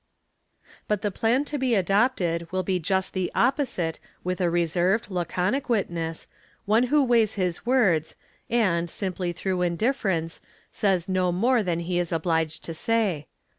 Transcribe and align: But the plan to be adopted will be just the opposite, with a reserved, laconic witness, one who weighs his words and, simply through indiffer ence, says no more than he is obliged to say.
But 0.87 1.03
the 1.03 1.11
plan 1.11 1.45
to 1.45 1.59
be 1.59 1.75
adopted 1.75 2.51
will 2.51 2.63
be 2.63 2.79
just 2.79 3.13
the 3.13 3.31
opposite, 3.35 3.99
with 4.23 4.41
a 4.41 4.49
reserved, 4.49 5.11
laconic 5.11 5.69
witness, 5.69 6.25
one 6.65 6.85
who 6.85 7.03
weighs 7.03 7.35
his 7.35 7.67
words 7.67 8.15
and, 8.49 8.89
simply 8.89 9.31
through 9.31 9.59
indiffer 9.59 10.09
ence, 10.17 10.41
says 10.71 11.07
no 11.07 11.31
more 11.31 11.61
than 11.61 11.81
he 11.81 11.99
is 11.99 12.11
obliged 12.11 12.63
to 12.63 12.73
say. 12.73 13.27